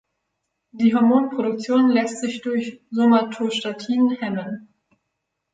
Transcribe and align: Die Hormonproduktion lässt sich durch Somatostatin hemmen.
Die 0.71 0.95
Hormonproduktion 0.95 1.89
lässt 1.91 2.21
sich 2.21 2.41
durch 2.41 2.81
Somatostatin 2.89 4.09
hemmen. 4.19 4.69